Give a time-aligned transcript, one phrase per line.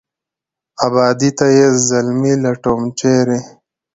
[0.85, 3.39] آبادۍ ته یې زلمي لټوم، چېرې؟